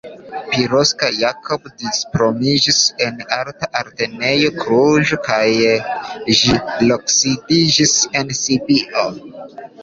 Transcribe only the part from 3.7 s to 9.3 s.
Altlernejo Kluĵo kaj ŝi loksidiĝis en Sibio.